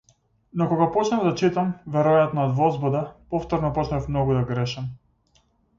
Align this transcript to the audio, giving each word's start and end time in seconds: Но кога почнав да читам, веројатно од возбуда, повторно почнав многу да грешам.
Но 0.57 0.63
кога 0.69 0.87
почнав 0.95 1.21
да 1.27 1.33
читам, 1.41 1.69
веројатно 1.97 2.47
од 2.49 2.57
возбуда, 2.63 3.05
повторно 3.35 3.73
почнав 3.81 4.13
многу 4.15 4.39
да 4.39 4.45
грешам. 4.53 4.95